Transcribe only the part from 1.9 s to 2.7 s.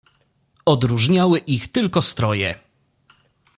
stroje."